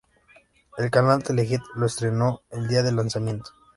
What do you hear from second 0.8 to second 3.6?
canal Telehit lo estreno el día del lanzamiento.